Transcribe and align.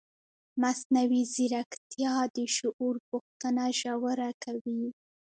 مصنوعي 0.61 1.21
ځیرکتیا 1.33 2.13
د 2.35 2.37
شعور 2.55 2.95
پوښتنه 3.09 3.63
ژوره 3.79 4.29
کوي. 4.43 4.83